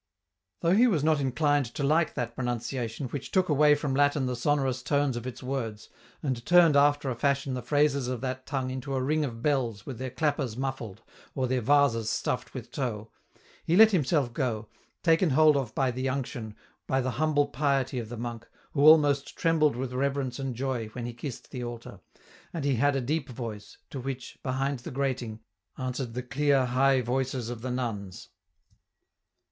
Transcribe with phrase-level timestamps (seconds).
[0.61, 4.35] Though he was not inclined to like that pronunciation which took away from Latin the
[4.35, 5.89] sonorous tones of its words,
[6.23, 9.85] and turned after a fashion the phrases of that tongue into a ring of bells
[9.85, 11.03] with their clappers muffled
[11.35, 13.11] or their vases stuffed with tow,
[13.63, 14.67] he let himself go,
[15.03, 16.55] taken hold of by the unction,
[16.87, 21.05] by the humble piety of the monk, who almost tiembled with reverence and joy when
[21.05, 21.99] he kissed the altar,
[22.55, 22.65] EN ROUTE.
[22.71, 25.41] 133 and he had a deep voice, to which, behind the grating,
[25.77, 28.29] answered the clear high voices of the nuns.